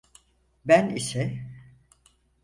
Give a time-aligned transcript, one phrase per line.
[0.65, 1.39] Ben ise…